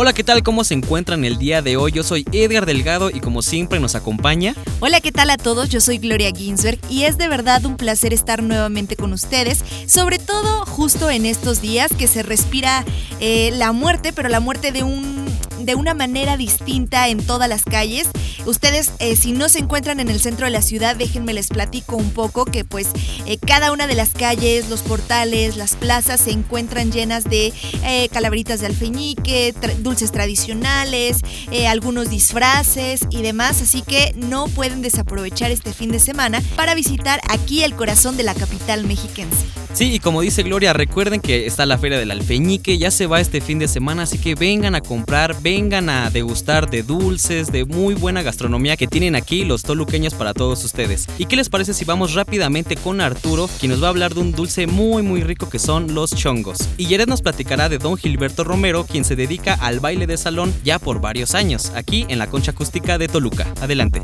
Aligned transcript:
Hola, 0.00 0.12
¿qué 0.12 0.22
tal? 0.22 0.44
¿Cómo 0.44 0.62
se 0.62 0.74
encuentran 0.74 1.24
el 1.24 1.38
día 1.38 1.60
de 1.60 1.76
hoy? 1.76 1.90
Yo 1.90 2.04
soy 2.04 2.24
Edgar 2.30 2.66
Delgado 2.66 3.10
y 3.10 3.18
como 3.18 3.42
siempre 3.42 3.80
nos 3.80 3.96
acompaña. 3.96 4.54
Hola, 4.78 5.00
¿qué 5.00 5.10
tal 5.10 5.28
a 5.28 5.36
todos? 5.36 5.70
Yo 5.70 5.80
soy 5.80 5.98
Gloria 5.98 6.30
Ginsberg 6.30 6.78
y 6.88 7.02
es 7.02 7.18
de 7.18 7.26
verdad 7.26 7.64
un 7.64 7.76
placer 7.76 8.12
estar 8.12 8.40
nuevamente 8.40 8.94
con 8.94 9.12
ustedes, 9.12 9.64
sobre 9.88 10.20
todo 10.20 10.64
justo 10.66 11.10
en 11.10 11.26
estos 11.26 11.60
días 11.60 11.90
que 11.92 12.06
se 12.06 12.22
respira 12.22 12.84
eh, 13.18 13.50
la 13.54 13.72
muerte, 13.72 14.12
pero 14.12 14.28
la 14.28 14.38
muerte 14.38 14.70
de 14.70 14.84
un 14.84 15.17
de 15.68 15.74
una 15.74 15.92
manera 15.92 16.38
distinta 16.38 17.08
en 17.08 17.18
todas 17.18 17.46
las 17.46 17.62
calles. 17.62 18.08
Ustedes, 18.46 18.90
eh, 19.00 19.16
si 19.16 19.32
no 19.32 19.50
se 19.50 19.58
encuentran 19.58 20.00
en 20.00 20.08
el 20.08 20.18
centro 20.18 20.46
de 20.46 20.50
la 20.50 20.62
ciudad, 20.62 20.96
déjenme 20.96 21.34
les 21.34 21.48
platico 21.48 21.96
un 21.96 22.10
poco 22.10 22.46
que 22.46 22.64
pues 22.64 22.88
eh, 23.26 23.36
cada 23.36 23.70
una 23.70 23.86
de 23.86 23.94
las 23.94 24.08
calles, 24.08 24.70
los 24.70 24.80
portales, 24.80 25.58
las 25.58 25.76
plazas 25.76 26.22
se 26.22 26.30
encuentran 26.30 26.90
llenas 26.90 27.24
de 27.24 27.52
eh, 27.84 28.08
de 28.08 28.66
alfeñique, 28.66 29.54
dulces 29.80 30.10
tradicionales, 30.10 31.18
algunos 31.68 32.08
disfraces 32.08 33.00
y 33.10 33.20
demás, 33.20 33.60
así 33.60 33.82
que 33.82 34.14
no 34.16 34.46
pueden 34.46 34.80
desaprovechar 34.80 35.50
este 35.50 35.74
fin 35.74 35.90
de 35.90 36.00
semana 36.00 36.42
para 36.56 36.74
visitar 36.74 37.20
aquí 37.28 37.62
el 37.62 37.74
corazón 37.74 38.16
de 38.16 38.22
la 38.22 38.34
capital 38.34 38.86
mexiquense. 38.86 39.67
Sí, 39.74 39.92
y 39.94 39.98
como 40.00 40.22
dice 40.22 40.42
Gloria, 40.42 40.72
recuerden 40.72 41.20
que 41.20 41.46
está 41.46 41.66
la 41.66 41.78
Feria 41.78 41.98
del 41.98 42.10
Alfeñique, 42.10 42.78
ya 42.78 42.90
se 42.90 43.06
va 43.06 43.20
este 43.20 43.40
fin 43.40 43.58
de 43.58 43.68
semana, 43.68 44.02
así 44.02 44.18
que 44.18 44.34
vengan 44.34 44.74
a 44.74 44.80
comprar, 44.80 45.40
vengan 45.40 45.88
a 45.88 46.10
degustar 46.10 46.68
de 46.68 46.82
dulces, 46.82 47.52
de 47.52 47.64
muy 47.64 47.94
buena 47.94 48.22
gastronomía 48.22 48.76
que 48.76 48.86
tienen 48.86 49.14
aquí 49.14 49.44
los 49.44 49.62
toluqueños 49.62 50.14
para 50.14 50.34
todos 50.34 50.64
ustedes. 50.64 51.06
¿Y 51.18 51.26
qué 51.26 51.36
les 51.36 51.48
parece 51.48 51.74
si 51.74 51.84
vamos 51.84 52.14
rápidamente 52.14 52.76
con 52.76 53.00
Arturo, 53.00 53.48
quien 53.60 53.70
nos 53.70 53.82
va 53.82 53.86
a 53.86 53.90
hablar 53.90 54.14
de 54.14 54.20
un 54.20 54.32
dulce 54.32 54.66
muy 54.66 55.02
muy 55.02 55.22
rico 55.22 55.48
que 55.48 55.58
son 55.58 55.94
los 55.94 56.14
chongos? 56.14 56.58
Y 56.76 56.86
Jared 56.86 57.06
nos 57.06 57.22
platicará 57.22 57.68
de 57.68 57.78
don 57.78 57.96
Gilberto 57.96 58.44
Romero, 58.44 58.84
quien 58.84 59.04
se 59.04 59.16
dedica 59.16 59.54
al 59.54 59.80
baile 59.80 60.06
de 60.06 60.16
salón 60.16 60.52
ya 60.64 60.78
por 60.78 61.00
varios 61.00 61.34
años, 61.34 61.70
aquí 61.74 62.06
en 62.08 62.18
la 62.18 62.26
Concha 62.26 62.52
Acústica 62.52 62.98
de 62.98 63.08
Toluca. 63.08 63.46
Adelante. 63.60 64.00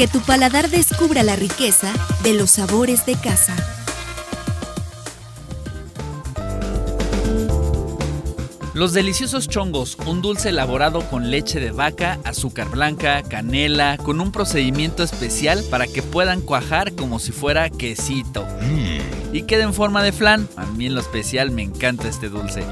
Que 0.00 0.08
tu 0.08 0.22
paladar 0.22 0.70
descubra 0.70 1.22
la 1.22 1.36
riqueza 1.36 1.92
de 2.22 2.32
los 2.32 2.52
sabores 2.52 3.04
de 3.04 3.16
casa. 3.16 3.79
Los 8.80 8.94
deliciosos 8.94 9.46
chongos, 9.46 9.98
un 10.06 10.22
dulce 10.22 10.48
elaborado 10.48 11.02
con 11.10 11.30
leche 11.30 11.60
de 11.60 11.70
vaca, 11.70 12.18
azúcar 12.24 12.70
blanca, 12.70 13.22
canela, 13.22 13.98
con 13.98 14.22
un 14.22 14.32
procedimiento 14.32 15.02
especial 15.02 15.62
para 15.70 15.86
que 15.86 16.00
puedan 16.00 16.40
cuajar 16.40 16.94
como 16.94 17.18
si 17.18 17.30
fuera 17.30 17.68
quesito. 17.68 18.46
Mm. 18.62 19.36
Y 19.36 19.42
quede 19.42 19.64
en 19.64 19.74
forma 19.74 20.02
de 20.02 20.12
flan. 20.12 20.48
A 20.56 20.64
mí 20.64 20.86
en 20.86 20.94
lo 20.94 21.00
especial 21.00 21.50
me 21.50 21.62
encanta 21.62 22.08
este 22.08 22.30
dulce. 22.30 22.64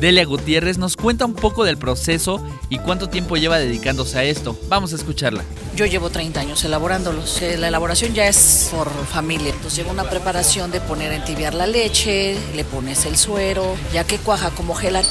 Delia 0.00 0.24
Gutiérrez 0.24 0.78
nos 0.78 0.96
cuenta 0.96 1.26
un 1.26 1.34
poco 1.34 1.64
del 1.64 1.76
proceso 1.78 2.40
y 2.70 2.78
cuánto 2.78 3.08
tiempo 3.08 3.36
lleva 3.36 3.58
dedicándose 3.58 4.18
a 4.18 4.24
esto. 4.24 4.56
Vamos 4.68 4.92
a 4.92 4.96
escucharla. 4.96 5.42
Yo 5.74 5.84
llevo 5.84 6.10
30 6.10 6.40
años 6.40 6.64
elaborándolos. 6.64 7.42
La 7.58 7.68
elaboración 7.68 8.14
ya 8.14 8.28
es 8.28 8.68
por 8.70 8.88
familia. 9.06 9.50
Entonces 9.50 9.76
lleva 9.76 9.90
una 9.90 10.08
preparación 10.08 10.70
de 10.70 10.80
poner 10.80 11.12
a 11.12 11.16
entibiar 11.16 11.54
la 11.54 11.66
leche, 11.66 12.36
le 12.54 12.64
pones 12.64 13.04
el 13.04 13.16
suero, 13.16 13.76
ya 13.92 14.04
que 14.04 14.18
cuaja 14.18 14.50
como 14.50 14.74
gelatina, 14.74 15.07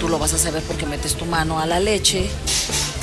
tú 0.00 0.08
lo 0.08 0.18
vas 0.18 0.32
a 0.32 0.38
saber 0.38 0.62
porque 0.62 0.86
metes 0.86 1.16
tu 1.16 1.26
mano 1.26 1.60
a 1.60 1.66
la 1.66 1.78
leche 1.78 2.30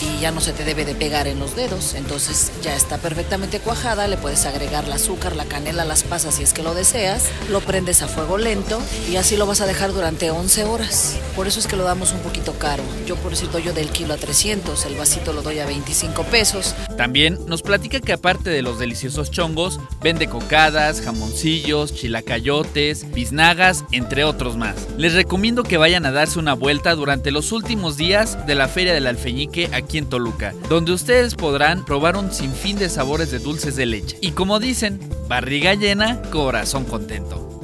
y 0.02 0.22
ya 0.22 0.32
no 0.32 0.42
se 0.42 0.54
te 0.54 0.64
debe 0.64 0.86
de 0.86 0.96
pegar 0.96 1.28
en 1.28 1.40
los 1.40 1.56
dedos. 1.56 1.94
Entonces 1.94 2.52
ya 2.62 2.76
está 2.76 2.98
perfectamente 2.98 3.60
cuajada, 3.60 4.08
le 4.08 4.18
puedes 4.18 4.46
agregar 4.46 4.86
el 4.86 4.92
azúcar, 4.92 5.36
la 5.36 5.46
canela, 5.46 5.86
las 5.86 6.04
pasas 6.04 6.36
si 6.36 6.44
es 6.44 6.54
que 6.54 6.64
lo 6.64 6.74
deseas, 6.74 7.30
lo 7.50 7.62
prendes 7.62 8.02
a 8.02 8.08
fuego 8.08 8.38
lento 8.38 8.82
y 9.10 9.16
así 9.16 9.38
lo 9.38 9.46
vas 9.46 9.62
a 9.62 9.66
dejar 9.66 9.94
durante 9.94 10.32
11 10.32 10.64
horas. 10.66 11.18
Por 11.36 11.48
eso 11.48 11.60
es 11.60 11.68
que 11.68 11.76
lo 11.76 11.84
damos 11.84 12.12
un 12.14 12.20
poquito 12.20 12.54
caro. 12.54 12.84
Yo 13.06 13.16
por 13.16 13.32
decir 13.32 13.50
doy 13.52 13.64
yo 13.64 13.74
del 13.74 13.90
kilo 13.90 14.14
a 14.14 14.18
300, 14.18 14.86
el 14.86 14.96
vasito 14.96 15.34
lo 15.34 15.42
doy 15.42 15.60
a 15.60 15.66
25 15.66 16.24
pesos. 16.26 16.76
También 16.98 17.40
nos 17.48 17.62
platica 17.62 18.00
que 18.00 18.14
aparte 18.14 18.50
de 18.50 18.62
los 18.62 18.80
deliciosos 18.80 19.32
chongos, 19.32 19.80
vende 20.02 20.28
cocadas, 20.28 21.02
jamoncillos, 21.02 21.94
chilacayotes, 21.94 23.12
biznagas, 23.12 23.84
entre 23.92 24.24
otros 24.24 24.58
más. 24.58 24.76
Les 24.98 25.14
recomiendo 25.14 25.64
que 25.64 25.78
vayan 25.78 26.06
a 26.06 26.12
darse 26.12 26.40
una 26.40 26.54
vuelta 26.54 26.96
durante 26.96 27.32
los 27.32 27.52
últimos 27.52 27.98
días 27.98 28.46
de 28.46 28.56
la 28.56 28.68
Feria 28.68 28.94
del 28.94 29.08
Alfeñique 29.08 29.70
aquí 29.74 29.91
en 29.98 30.08
Toluca, 30.08 30.54
donde 30.70 30.94
ustedes 30.94 31.36
podrán 31.36 31.86
probar 31.86 32.18
un 32.18 32.32
sinfín 32.32 32.78
de 32.78 32.90
sabores 32.90 33.32
de 33.32 33.40
dulces 33.40 33.76
de 33.76 33.86
leche. 33.86 34.18
Y 34.22 34.32
como 34.32 34.60
dicen, 34.60 35.00
barriga 35.28 35.74
llena, 35.74 36.22
corazón 36.32 36.86
contento. 36.86 37.60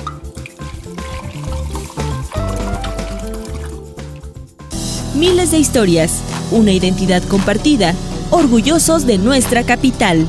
Miles 5.16 5.52
de 5.52 5.58
historias, 5.58 6.22
una 6.52 6.72
identidad 6.72 7.24
compartida, 7.24 7.96
orgullosos 8.30 9.08
de 9.08 9.18
nuestra 9.18 9.64
capital. 9.64 10.28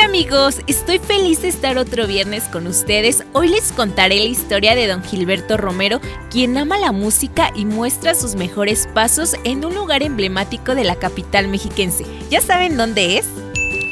Amigos, 0.00 0.60
estoy 0.66 0.98
feliz 0.98 1.42
de 1.42 1.48
estar 1.48 1.76
otro 1.76 2.06
viernes 2.06 2.44
con 2.44 2.66
ustedes. 2.66 3.24
Hoy 3.32 3.48
les 3.48 3.70
contaré 3.72 4.16
la 4.16 4.24
historia 4.24 4.74
de 4.74 4.86
don 4.86 5.02
Gilberto 5.02 5.56
Romero, 5.56 6.00
quien 6.30 6.56
ama 6.56 6.78
la 6.78 6.92
música 6.92 7.50
y 7.54 7.66
muestra 7.66 8.14
sus 8.14 8.34
mejores 8.34 8.88
pasos 8.94 9.36
en 9.44 9.64
un 9.64 9.74
lugar 9.74 10.02
emblemático 10.02 10.74
de 10.74 10.84
la 10.84 10.96
capital 10.96 11.48
mexiquense. 11.48 12.06
¿Ya 12.30 12.40
saben 12.40 12.76
dónde 12.76 13.18
es? 13.18 13.26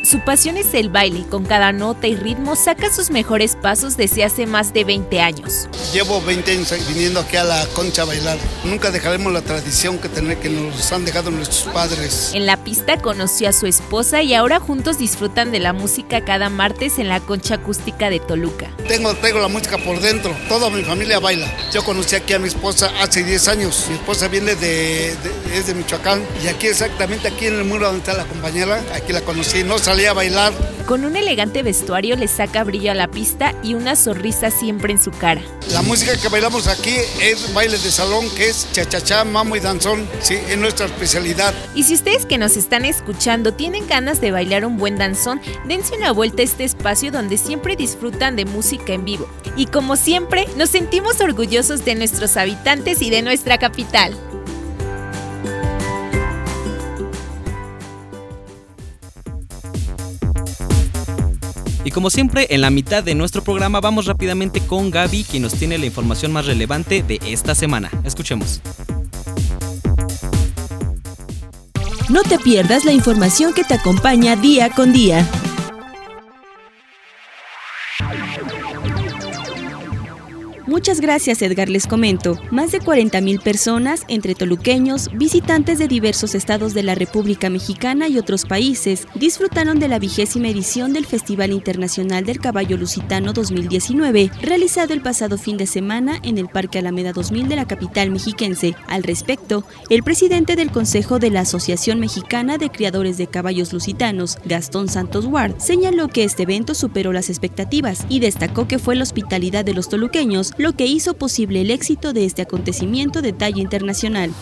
Su 0.04 0.20
pasión 0.20 0.56
es 0.56 0.72
el 0.74 0.88
baile 0.88 1.20
y 1.20 1.24
con 1.24 1.44
cada 1.44 1.72
nota 1.72 2.06
y 2.06 2.14
ritmo 2.14 2.56
saca 2.56 2.92
sus 2.92 3.10
mejores 3.10 3.56
pasos 3.56 3.96
desde 3.96 4.24
hace 4.24 4.46
más 4.46 4.72
de 4.72 4.84
20 4.84 5.20
años. 5.20 5.68
Llevo 5.92 6.22
20 6.22 6.52
años 6.52 6.72
viniendo 6.88 7.20
aquí 7.20 7.36
a 7.36 7.44
la 7.44 7.66
concha 7.74 8.02
a 8.02 8.04
bailar. 8.04 8.38
Nunca 8.64 8.90
dejaremos 8.90 9.32
la 9.32 9.42
tradición 9.42 9.98
que, 9.98 10.08
tener, 10.08 10.38
que 10.38 10.50
nos 10.50 10.92
han 10.92 11.04
dejado 11.04 11.30
nuestros 11.30 11.62
padres. 11.74 12.30
En 12.32 12.46
la 12.46 12.56
pista 12.62 12.98
conoció 12.98 13.48
a 13.48 13.52
su 13.52 13.66
esposa 13.66 14.22
y 14.22 14.34
ahora 14.34 14.60
juntos 14.60 14.98
disfrutan 14.98 15.50
de 15.50 15.58
la 15.58 15.72
música 15.72 16.24
cada 16.24 16.48
martes 16.48 16.98
en 16.98 17.08
la 17.08 17.20
concha 17.20 17.56
acústica 17.56 18.08
de 18.08 18.20
Toluca. 18.20 18.70
Tengo, 18.86 19.14
tengo 19.14 19.40
la 19.40 19.48
música 19.48 19.78
por 19.78 20.00
dentro, 20.00 20.34
toda 20.48 20.70
mi 20.70 20.82
familia 20.82 21.18
baila. 21.18 21.52
Yo 21.72 21.84
conocí 21.84 22.14
aquí 22.16 22.32
a 22.34 22.38
mi 22.38 22.48
esposa 22.48 22.90
hace 23.00 23.24
10 23.24 23.48
años. 23.48 23.86
Mi 23.88 23.96
esposa 23.96 24.28
viene 24.28 24.54
de, 24.54 25.10
es 25.54 25.66
de 25.66 25.74
Michoacán 25.74 26.24
y 26.42 26.46
aquí 26.46 26.68
exactamente 26.68 27.28
aquí 27.28 27.46
en 27.46 27.54
el 27.54 27.64
muro 27.64 27.86
donde 27.86 27.98
está 27.98 28.14
la 28.14 28.24
compañera, 28.24 28.82
aquí 28.94 29.12
la 29.12 29.20
conocí. 29.22 29.64
No 29.64 29.78
salí 29.88 30.04
a 30.04 30.12
bailar. 30.12 30.52
Con 30.84 31.06
un 31.06 31.16
elegante 31.16 31.62
vestuario 31.62 32.14
le 32.14 32.28
saca 32.28 32.62
brillo 32.62 32.90
a 32.90 32.94
la 32.94 33.08
pista 33.08 33.54
y 33.62 33.72
una 33.72 33.96
sonrisa 33.96 34.50
siempre 34.50 34.92
en 34.92 35.02
su 35.02 35.10
cara. 35.10 35.40
La 35.72 35.80
música 35.80 36.14
que 36.14 36.28
bailamos 36.28 36.66
aquí 36.66 36.94
es 37.22 37.54
baile 37.54 37.78
de 37.78 37.90
salón, 37.90 38.28
que 38.36 38.50
es 38.50 38.70
chachachá, 38.72 39.24
mamo 39.24 39.56
y 39.56 39.60
danzón, 39.60 40.06
sí, 40.20 40.34
es 40.34 40.58
nuestra 40.58 40.84
especialidad. 40.84 41.54
Y 41.74 41.84
si 41.84 41.94
ustedes 41.94 42.26
que 42.26 42.36
nos 42.36 42.58
están 42.58 42.84
escuchando 42.84 43.54
tienen 43.54 43.86
ganas 43.86 44.20
de 44.20 44.30
bailar 44.30 44.66
un 44.66 44.76
buen 44.76 44.96
danzón, 44.96 45.40
dense 45.66 45.96
una 45.96 46.12
vuelta 46.12 46.42
a 46.42 46.44
este 46.44 46.64
espacio 46.64 47.10
donde 47.10 47.38
siempre 47.38 47.74
disfrutan 47.74 48.36
de 48.36 48.44
música 48.44 48.92
en 48.92 49.06
vivo. 49.06 49.26
Y 49.56 49.66
como 49.66 49.96
siempre, 49.96 50.46
nos 50.56 50.68
sentimos 50.68 51.18
orgullosos 51.22 51.86
de 51.86 51.94
nuestros 51.94 52.36
habitantes 52.36 53.00
y 53.00 53.08
de 53.08 53.22
nuestra 53.22 53.56
capital. 53.56 54.14
Y 61.88 61.90
como 61.90 62.10
siempre, 62.10 62.48
en 62.50 62.60
la 62.60 62.68
mitad 62.68 63.02
de 63.02 63.14
nuestro 63.14 63.42
programa 63.42 63.80
vamos 63.80 64.04
rápidamente 64.04 64.60
con 64.60 64.90
Gaby, 64.90 65.24
quien 65.24 65.42
nos 65.42 65.54
tiene 65.54 65.78
la 65.78 65.86
información 65.86 66.30
más 66.34 66.44
relevante 66.44 67.02
de 67.02 67.18
esta 67.24 67.54
semana. 67.54 67.90
Escuchemos. 68.04 68.60
No 72.10 72.22
te 72.24 72.38
pierdas 72.40 72.84
la 72.84 72.92
información 72.92 73.54
que 73.54 73.64
te 73.64 73.72
acompaña 73.72 74.36
día 74.36 74.68
con 74.68 74.92
día. 74.92 75.26
Muchas 80.68 81.00
gracias 81.00 81.40
Edgar, 81.40 81.70
les 81.70 81.86
comento. 81.86 82.38
Más 82.50 82.72
de 82.72 82.82
40.000 82.82 83.42
personas, 83.42 84.04
entre 84.06 84.34
toluqueños, 84.34 85.08
visitantes 85.14 85.78
de 85.78 85.88
diversos 85.88 86.34
estados 86.34 86.74
de 86.74 86.82
la 86.82 86.94
República 86.94 87.48
Mexicana 87.48 88.06
y 88.06 88.18
otros 88.18 88.44
países, 88.44 89.08
disfrutaron 89.14 89.78
de 89.80 89.88
la 89.88 89.98
vigésima 89.98 90.48
edición 90.48 90.92
del 90.92 91.06
Festival 91.06 91.52
Internacional 91.52 92.26
del 92.26 92.38
Caballo 92.38 92.76
Lusitano 92.76 93.32
2019, 93.32 94.30
realizado 94.42 94.92
el 94.92 95.00
pasado 95.00 95.38
fin 95.38 95.56
de 95.56 95.66
semana 95.66 96.20
en 96.22 96.36
el 96.36 96.48
Parque 96.48 96.80
Alameda 96.80 97.14
2000 97.14 97.48
de 97.48 97.56
la 97.56 97.66
capital 97.66 98.10
mexiquense. 98.10 98.74
Al 98.88 99.04
respecto, 99.04 99.64
el 99.88 100.02
presidente 100.02 100.54
del 100.54 100.70
Consejo 100.70 101.18
de 101.18 101.30
la 101.30 101.40
Asociación 101.40 101.98
Mexicana 101.98 102.58
de 102.58 102.68
Criadores 102.68 103.16
de 103.16 103.26
Caballos 103.26 103.72
Lusitanos, 103.72 104.36
Gastón 104.44 104.88
Santos 104.88 105.24
Ward, 105.24 105.58
señaló 105.58 106.08
que 106.08 106.24
este 106.24 106.42
evento 106.42 106.74
superó 106.74 107.14
las 107.14 107.30
expectativas 107.30 108.04
y 108.10 108.20
destacó 108.20 108.68
que 108.68 108.78
fue 108.78 108.96
la 108.96 109.04
hospitalidad 109.04 109.64
de 109.64 109.72
los 109.72 109.88
toluqueños 109.88 110.52
lo 110.58 110.74
que 110.74 110.86
hizo 110.86 111.14
posible 111.14 111.62
el 111.62 111.70
éxito 111.70 112.12
de 112.12 112.26
este 112.26 112.42
acontecimiento 112.42 113.22
de 113.22 113.32
talla 113.32 113.62
internacional. 113.62 114.32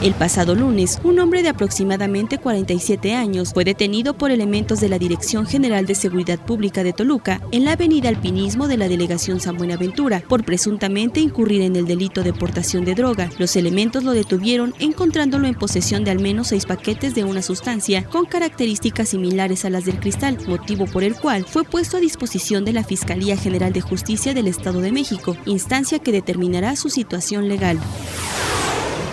El 0.00 0.14
pasado 0.14 0.54
lunes, 0.54 1.00
un 1.02 1.18
hombre 1.18 1.42
de 1.42 1.48
aproximadamente 1.48 2.38
47 2.38 3.14
años 3.14 3.52
fue 3.52 3.64
detenido 3.64 4.16
por 4.16 4.30
elementos 4.30 4.78
de 4.78 4.88
la 4.88 4.96
Dirección 4.96 5.44
General 5.44 5.86
de 5.86 5.96
Seguridad 5.96 6.38
Pública 6.38 6.84
de 6.84 6.92
Toluca 6.92 7.40
en 7.50 7.64
la 7.64 7.72
avenida 7.72 8.08
Alpinismo 8.08 8.68
de 8.68 8.76
la 8.76 8.86
delegación 8.86 9.40
San 9.40 9.56
Buenaventura 9.56 10.22
por 10.28 10.44
presuntamente 10.44 11.18
incurrir 11.18 11.62
en 11.62 11.74
el 11.74 11.86
delito 11.86 12.22
de 12.22 12.32
portación 12.32 12.84
de 12.84 12.94
droga. 12.94 13.28
Los 13.38 13.56
elementos 13.56 14.04
lo 14.04 14.12
detuvieron 14.12 14.72
encontrándolo 14.78 15.48
en 15.48 15.56
posesión 15.56 16.04
de 16.04 16.12
al 16.12 16.20
menos 16.20 16.46
seis 16.46 16.64
paquetes 16.64 17.16
de 17.16 17.24
una 17.24 17.42
sustancia 17.42 18.04
con 18.04 18.24
características 18.24 19.08
similares 19.08 19.64
a 19.64 19.70
las 19.70 19.84
del 19.84 19.98
cristal, 19.98 20.38
motivo 20.46 20.86
por 20.86 21.02
el 21.02 21.16
cual 21.16 21.44
fue 21.44 21.64
puesto 21.64 21.96
a 21.96 22.00
disposición 22.00 22.64
de 22.64 22.72
la 22.72 22.84
Fiscalía 22.84 23.36
General 23.36 23.72
de 23.72 23.80
Justicia 23.80 24.32
del 24.32 24.46
Estado 24.46 24.80
de 24.80 24.92
México, 24.92 25.36
instancia 25.44 25.98
que 25.98 26.12
determinará 26.12 26.76
su 26.76 26.88
situación 26.88 27.48
legal 27.48 27.80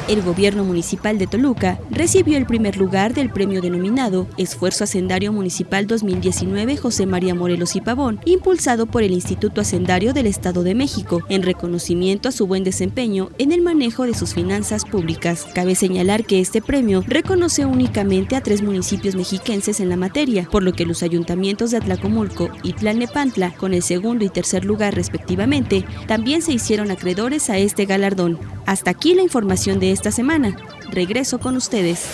el 0.08 0.22
gobierno 0.22 0.64
municipal 0.64 1.18
de 1.18 1.28
Toluca 1.28 1.80
recibió 1.90 2.38
el 2.38 2.46
primer 2.46 2.78
lugar 2.78 3.14
del 3.14 3.32
premio 3.32 3.62
denominado 3.62 4.28
Esfuerzo 4.38 4.84
Hacendario 4.84 5.34
Municipal 5.34 5.88
2019 5.88 6.78
José 6.78 7.06
María 7.06 7.34
Morelos 7.34 7.76
y 7.76 7.82
Pavón, 7.82 8.20
impulsado 8.26 8.86
por 8.86 9.04
el 9.04 9.14
Instituto 9.14 9.62
Hacendario 9.62 10.14
del 10.14 10.28
Estado 10.28 10.64
de 10.64 10.76
México, 10.76 11.24
en 11.30 11.44
reconocimiento 11.44 12.30
a 12.30 12.32
su 12.32 12.46
buen 12.46 12.64
desempeño 12.64 13.30
en 13.38 13.52
el 13.52 13.62
manejo 13.62 14.06
de 14.06 14.14
sus 14.14 14.34
finanzas 14.34 14.86
públicas. 14.86 15.48
Cabe 15.54 15.76
señalar 15.76 16.26
que 16.26 16.40
este 16.40 16.62
premio 16.62 17.04
reconoce 17.08 17.66
únicamente 17.66 18.36
a 18.36 18.42
tres 18.42 18.62
municipios 18.62 19.16
mexiquenses 19.16 19.80
en 19.80 19.90
la 19.90 19.98
materia, 19.98 20.48
por 20.52 20.64
lo 20.64 20.74
que 20.74 20.86
los 20.86 21.02
ayuntamientos 21.04 21.72
de 21.72 21.78
Atlacomulco 21.78 22.50
y 22.64 22.74
Tlalnepantla, 22.74 23.56
con 23.56 23.74
el 23.74 23.82
segundo 23.82 24.24
y 24.24 24.30
tercer 24.30 24.66
lugar 24.66 24.94
respectivamente, 24.94 25.84
también 26.08 26.42
se 26.42 26.54
hicieron 26.54 26.92
acreedores 26.92 27.50
a 27.50 27.58
este 27.58 27.86
galardón. 27.86 28.55
Hasta 28.66 28.92
aquí 28.92 29.14
la 29.14 29.22
información 29.22 29.80
de 29.80 29.92
esta 29.92 30.12
semana. 30.12 30.56
Regreso 30.92 31.40
con 31.40 31.56
ustedes. 31.56 32.08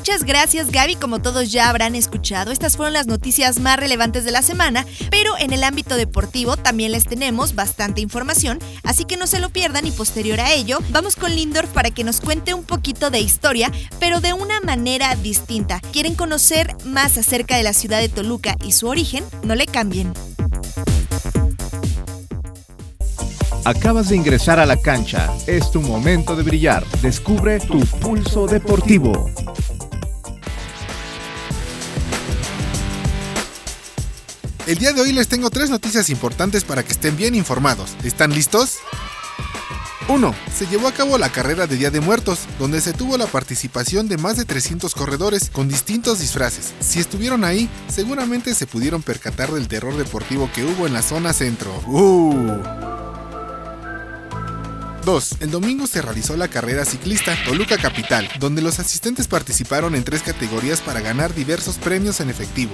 Muchas 0.00 0.24
gracias 0.24 0.70
Gaby, 0.70 0.94
como 0.94 1.20
todos 1.20 1.52
ya 1.52 1.68
habrán 1.68 1.94
escuchado, 1.94 2.52
estas 2.52 2.76
fueron 2.76 2.94
las 2.94 3.06
noticias 3.06 3.58
más 3.58 3.76
relevantes 3.76 4.24
de 4.24 4.30
la 4.30 4.40
semana, 4.40 4.86
pero 5.10 5.36
en 5.36 5.52
el 5.52 5.62
ámbito 5.62 5.96
deportivo 5.96 6.56
también 6.56 6.92
les 6.92 7.04
tenemos 7.04 7.54
bastante 7.54 8.00
información, 8.00 8.58
así 8.82 9.04
que 9.04 9.16
no 9.16 9.26
se 9.26 9.40
lo 9.40 9.50
pierdan 9.50 9.86
y 9.86 9.90
posterior 9.90 10.40
a 10.40 10.52
ello 10.52 10.78
vamos 10.90 11.16
con 11.16 11.34
Lindorf 11.34 11.70
para 11.70 11.90
que 11.90 12.04
nos 12.04 12.20
cuente 12.20 12.54
un 12.54 12.64
poquito 12.64 13.10
de 13.10 13.20
historia, 13.20 13.70
pero 13.98 14.20
de 14.20 14.32
una 14.32 14.60
manera 14.60 15.16
distinta. 15.16 15.80
¿Quieren 15.92 16.14
conocer 16.14 16.74
más 16.84 17.18
acerca 17.18 17.56
de 17.56 17.64
la 17.64 17.72
ciudad 17.72 18.00
de 18.00 18.08
Toluca 18.08 18.56
y 18.64 18.72
su 18.72 18.88
origen? 18.88 19.24
No 19.42 19.54
le 19.54 19.66
cambien. 19.66 20.14
Acabas 23.64 24.08
de 24.08 24.16
ingresar 24.16 24.58
a 24.58 24.66
la 24.66 24.76
cancha. 24.76 25.30
Es 25.46 25.70
tu 25.70 25.82
momento 25.82 26.34
de 26.34 26.42
brillar. 26.42 26.84
Descubre 27.02 27.60
tu 27.60 27.80
pulso 27.80 28.46
deportivo. 28.46 29.30
El 34.66 34.78
día 34.78 34.92
de 34.92 35.02
hoy 35.02 35.12
les 35.12 35.28
tengo 35.28 35.50
tres 35.50 35.68
noticias 35.68 36.08
importantes 36.10 36.64
para 36.64 36.82
que 36.82 36.92
estén 36.92 37.16
bien 37.16 37.34
informados. 37.34 37.96
¿Están 38.02 38.32
listos? 38.32 38.78
1. 40.08 40.34
Se 40.54 40.66
llevó 40.66 40.88
a 40.88 40.92
cabo 40.92 41.18
la 41.18 41.30
carrera 41.30 41.66
de 41.66 41.76
Día 41.76 41.90
de 41.90 42.00
Muertos, 42.00 42.40
donde 42.58 42.80
se 42.80 42.92
tuvo 42.92 43.18
la 43.18 43.26
participación 43.26 44.08
de 44.08 44.16
más 44.16 44.36
de 44.36 44.44
300 44.44 44.94
corredores 44.94 45.50
con 45.50 45.68
distintos 45.68 46.18
disfraces. 46.20 46.72
Si 46.80 46.98
estuvieron 46.98 47.44
ahí, 47.44 47.68
seguramente 47.88 48.54
se 48.54 48.66
pudieron 48.66 49.02
percatar 49.02 49.50
del 49.52 49.68
terror 49.68 49.96
deportivo 49.96 50.50
que 50.54 50.64
hubo 50.64 50.86
en 50.86 50.94
la 50.94 51.02
zona 51.02 51.32
centro. 51.32 51.70
¡Uh! 51.86 52.99
2. 55.04 55.36
El 55.40 55.50
domingo 55.50 55.86
se 55.86 56.02
realizó 56.02 56.36
la 56.36 56.48
carrera 56.48 56.84
ciclista 56.84 57.36
Toluca 57.44 57.76
Capital, 57.78 58.28
donde 58.38 58.62
los 58.62 58.78
asistentes 58.78 59.28
participaron 59.28 59.94
en 59.94 60.04
tres 60.04 60.22
categorías 60.22 60.80
para 60.80 61.00
ganar 61.00 61.34
diversos 61.34 61.78
premios 61.78 62.20
en 62.20 62.30
efectivo. 62.30 62.72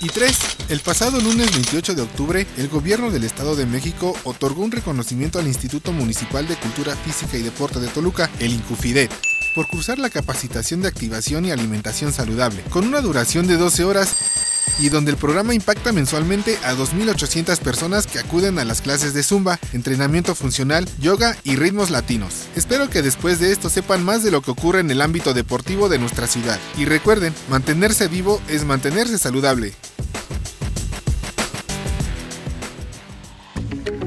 Y 0.00 0.08
3. 0.08 0.38
El 0.68 0.80
pasado 0.80 1.18
lunes 1.18 1.50
28 1.52 1.94
de 1.94 2.02
octubre, 2.02 2.46
el 2.58 2.68
gobierno 2.68 3.10
del 3.10 3.24
Estado 3.24 3.56
de 3.56 3.64
México 3.64 4.14
otorgó 4.24 4.62
un 4.62 4.70
reconocimiento 4.70 5.38
al 5.38 5.46
Instituto 5.46 5.92
Municipal 5.92 6.46
de 6.46 6.56
Cultura 6.56 6.94
Física 6.94 7.38
y 7.38 7.42
Deporte 7.42 7.80
de 7.80 7.88
Toluca, 7.88 8.28
el 8.38 8.52
INCUFIDET, 8.52 9.10
por 9.54 9.66
cursar 9.66 9.98
la 9.98 10.10
capacitación 10.10 10.82
de 10.82 10.88
activación 10.88 11.46
y 11.46 11.52
alimentación 11.52 12.12
saludable, 12.12 12.62
con 12.68 12.86
una 12.86 13.00
duración 13.00 13.46
de 13.46 13.56
12 13.56 13.84
horas 13.84 14.53
y 14.78 14.88
donde 14.88 15.10
el 15.10 15.16
programa 15.16 15.54
impacta 15.54 15.92
mensualmente 15.92 16.58
a 16.64 16.74
2.800 16.74 17.58
personas 17.58 18.06
que 18.06 18.18
acuden 18.18 18.58
a 18.58 18.64
las 18.64 18.80
clases 18.80 19.14
de 19.14 19.22
zumba, 19.22 19.58
entrenamiento 19.72 20.34
funcional, 20.34 20.88
yoga 21.00 21.36
y 21.44 21.56
ritmos 21.56 21.90
latinos. 21.90 22.46
Espero 22.56 22.90
que 22.90 23.02
después 23.02 23.40
de 23.40 23.52
esto 23.52 23.70
sepan 23.70 24.04
más 24.04 24.22
de 24.22 24.30
lo 24.30 24.42
que 24.42 24.50
ocurre 24.50 24.80
en 24.80 24.90
el 24.90 25.00
ámbito 25.00 25.34
deportivo 25.34 25.88
de 25.88 25.98
nuestra 25.98 26.26
ciudad. 26.26 26.58
Y 26.76 26.84
recuerden, 26.84 27.34
mantenerse 27.48 28.08
vivo 28.08 28.40
es 28.48 28.64
mantenerse 28.64 29.18
saludable. 29.18 29.72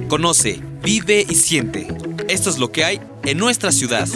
Conoce, 0.07 0.61
vive 0.81 1.25
y 1.27 1.35
siente. 1.35 1.87
Esto 2.29 2.49
es 2.49 2.57
lo 2.57 2.71
que 2.71 2.85
hay 2.85 3.01
en 3.23 3.37
nuestra 3.37 3.71
ciudad. 3.73 4.07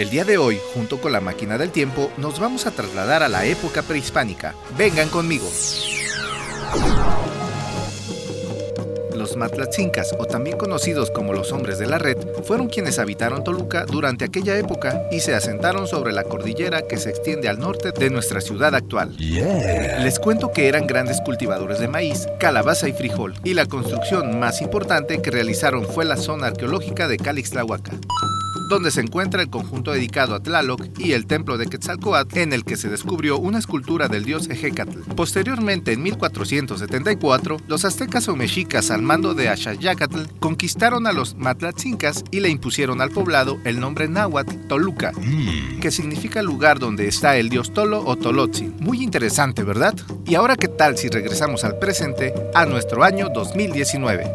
El 0.00 0.08
día 0.08 0.24
de 0.24 0.38
hoy, 0.38 0.58
junto 0.72 0.98
con 0.98 1.12
la 1.12 1.20
máquina 1.20 1.58
del 1.58 1.72
tiempo, 1.72 2.10
nos 2.16 2.40
vamos 2.40 2.64
a 2.64 2.70
trasladar 2.70 3.22
a 3.22 3.28
la 3.28 3.44
época 3.44 3.82
prehispánica. 3.82 4.54
Vengan 4.78 5.10
conmigo. 5.10 5.46
Los 9.14 9.36
Matlatzincas, 9.36 10.14
o 10.18 10.24
también 10.24 10.56
conocidos 10.56 11.10
como 11.10 11.34
los 11.34 11.52
hombres 11.52 11.78
de 11.78 11.86
la 11.86 11.98
red, 11.98 12.16
fueron 12.44 12.68
quienes 12.68 12.98
habitaron 12.98 13.44
Toluca 13.44 13.84
durante 13.84 14.24
aquella 14.24 14.56
época 14.56 15.02
y 15.12 15.20
se 15.20 15.34
asentaron 15.34 15.86
sobre 15.86 16.12
la 16.12 16.24
cordillera 16.24 16.80
que 16.80 16.96
se 16.96 17.10
extiende 17.10 17.50
al 17.50 17.58
norte 17.58 17.92
de 17.92 18.08
nuestra 18.08 18.40
ciudad 18.40 18.74
actual. 18.74 19.14
Les 19.18 20.18
cuento 20.18 20.50
que 20.50 20.68
eran 20.68 20.86
grandes 20.86 21.20
cultivadores 21.20 21.78
de 21.78 21.88
maíz, 21.88 22.26
calabaza 22.38 22.88
y 22.88 22.94
frijol, 22.94 23.34
y 23.44 23.52
la 23.52 23.66
construcción 23.66 24.40
más 24.40 24.62
importante 24.62 25.20
que 25.20 25.30
realizaron 25.30 25.84
fue 25.84 26.06
la 26.06 26.16
zona 26.16 26.46
arqueológica 26.46 27.06
de 27.06 27.18
Calixtlahuaca 27.18 27.98
donde 28.70 28.90
se 28.90 29.02
encuentra 29.02 29.42
el 29.42 29.50
conjunto 29.50 29.92
dedicado 29.92 30.34
a 30.34 30.42
Tlaloc 30.42 30.98
y 30.98 31.12
el 31.12 31.26
templo 31.26 31.58
de 31.58 31.66
Quetzalcoatl, 31.66 32.38
en 32.38 32.52
el 32.54 32.64
que 32.64 32.76
se 32.76 32.88
descubrió 32.88 33.36
una 33.36 33.58
escultura 33.58 34.08
del 34.08 34.24
dios 34.24 34.48
Ejecatl. 34.48 35.00
Posteriormente, 35.14 35.92
en 35.92 36.02
1474, 36.02 37.58
los 37.66 37.84
aztecas 37.84 38.28
o 38.28 38.36
mexicas 38.36 38.90
al 38.90 39.02
mando 39.02 39.34
de 39.34 39.48
Axayacatl 39.48 40.38
conquistaron 40.38 41.06
a 41.06 41.12
los 41.12 41.34
matlatzincas 41.34 42.24
y 42.30 42.40
le 42.40 42.48
impusieron 42.48 43.00
al 43.00 43.10
poblado 43.10 43.58
el 43.64 43.80
nombre 43.80 44.08
náhuatl 44.08 44.68
Toluca, 44.68 45.12
que 45.80 45.90
significa 45.90 46.40
lugar 46.40 46.78
donde 46.78 47.08
está 47.08 47.36
el 47.36 47.48
dios 47.48 47.74
Tolo 47.74 48.04
o 48.06 48.16
Tolotzin. 48.16 48.76
Muy 48.78 49.02
interesante, 49.02 49.64
¿verdad? 49.64 49.94
Y 50.24 50.36
ahora, 50.36 50.54
¿qué 50.54 50.68
tal 50.68 50.96
si 50.96 51.08
regresamos 51.08 51.64
al 51.64 51.78
presente, 51.78 52.32
a 52.54 52.64
nuestro 52.66 53.02
año 53.02 53.30
2019? 53.34 54.32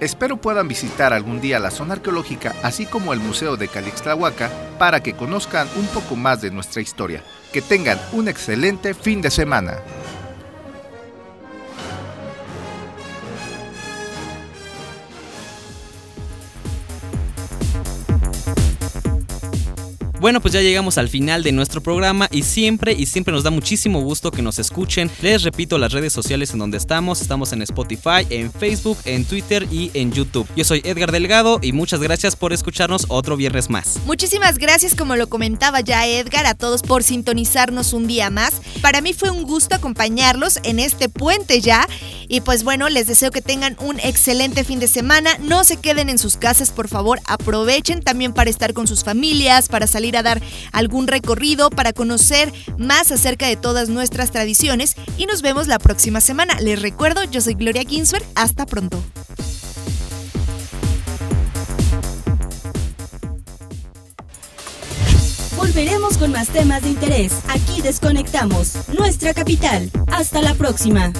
Espero 0.00 0.36
puedan 0.36 0.68
visitar 0.68 1.12
algún 1.12 1.40
día 1.40 1.58
la 1.58 1.72
zona 1.72 1.94
arqueológica, 1.94 2.54
así 2.62 2.86
como 2.86 3.12
el 3.12 3.18
Museo 3.18 3.56
de 3.56 3.66
Calixtlahuaca, 3.66 4.48
para 4.78 5.02
que 5.02 5.14
conozcan 5.14 5.68
un 5.76 5.86
poco 5.88 6.14
más 6.14 6.40
de 6.40 6.52
nuestra 6.52 6.80
historia. 6.80 7.24
Que 7.52 7.62
tengan 7.62 7.98
un 8.12 8.28
excelente 8.28 8.94
fin 8.94 9.22
de 9.22 9.30
semana. 9.30 9.78
Bueno, 20.20 20.40
pues 20.40 20.52
ya 20.52 20.60
llegamos 20.60 20.98
al 20.98 21.08
final 21.08 21.44
de 21.44 21.52
nuestro 21.52 21.80
programa 21.80 22.26
y 22.32 22.42
siempre 22.42 22.92
y 22.92 23.06
siempre 23.06 23.32
nos 23.32 23.44
da 23.44 23.50
muchísimo 23.50 24.00
gusto 24.00 24.32
que 24.32 24.42
nos 24.42 24.58
escuchen. 24.58 25.08
Les 25.22 25.44
repito 25.44 25.78
las 25.78 25.92
redes 25.92 26.12
sociales 26.12 26.52
en 26.52 26.58
donde 26.58 26.76
estamos. 26.76 27.20
Estamos 27.20 27.52
en 27.52 27.62
Spotify, 27.62 28.26
en 28.28 28.52
Facebook, 28.52 28.98
en 29.04 29.24
Twitter 29.24 29.68
y 29.70 29.92
en 29.94 30.10
YouTube. 30.10 30.48
Yo 30.56 30.64
soy 30.64 30.82
Edgar 30.84 31.12
Delgado 31.12 31.60
y 31.62 31.70
muchas 31.70 32.00
gracias 32.00 32.34
por 32.34 32.52
escucharnos 32.52 33.06
otro 33.08 33.36
viernes 33.36 33.70
más. 33.70 34.00
Muchísimas 34.06 34.58
gracias, 34.58 34.96
como 34.96 35.14
lo 35.14 35.28
comentaba 35.28 35.82
ya 35.82 36.04
Edgar, 36.04 36.46
a 36.46 36.54
todos 36.54 36.82
por 36.82 37.04
sintonizarnos 37.04 37.92
un 37.92 38.08
día 38.08 38.28
más. 38.28 38.60
Para 38.82 39.00
mí 39.00 39.12
fue 39.12 39.30
un 39.30 39.44
gusto 39.44 39.76
acompañarlos 39.76 40.58
en 40.64 40.80
este 40.80 41.08
puente 41.08 41.60
ya. 41.60 41.86
Y 42.26 42.40
pues 42.40 42.64
bueno, 42.64 42.88
les 42.88 43.06
deseo 43.06 43.30
que 43.30 43.40
tengan 43.40 43.76
un 43.78 44.00
excelente 44.00 44.64
fin 44.64 44.80
de 44.80 44.88
semana. 44.88 45.30
No 45.38 45.62
se 45.62 45.76
queden 45.76 46.08
en 46.08 46.18
sus 46.18 46.36
casas, 46.36 46.70
por 46.70 46.88
favor, 46.88 47.20
aprovechen 47.24 48.02
también 48.02 48.32
para 48.32 48.50
estar 48.50 48.74
con 48.74 48.88
sus 48.88 49.04
familias, 49.04 49.68
para 49.68 49.86
a 50.16 50.22
dar 50.22 50.42
algún 50.72 51.06
recorrido, 51.06 51.70
para 51.70 51.92
conocer 51.92 52.52
más 52.76 53.12
acerca 53.12 53.46
de 53.46 53.56
todas 53.56 53.88
nuestras 53.88 54.30
tradiciones. 54.30 54.96
Y 55.16 55.26
nos 55.26 55.42
vemos 55.42 55.66
la 55.66 55.78
próxima 55.78 56.20
semana. 56.20 56.58
Les 56.60 56.80
recuerdo, 56.80 57.24
yo 57.24 57.40
soy 57.40 57.54
Gloria 57.54 57.82
Ginsberg. 57.82 58.24
Hasta 58.34 58.66
pronto. 58.66 59.02
Volveremos 65.56 66.16
con 66.18 66.32
más 66.32 66.48
temas 66.48 66.82
de 66.82 66.90
interés. 66.90 67.32
Aquí 67.48 67.82
desconectamos 67.82 68.74
nuestra 68.96 69.34
capital. 69.34 69.90
Hasta 70.06 70.40
la 70.40 70.54
próxima. 70.54 71.12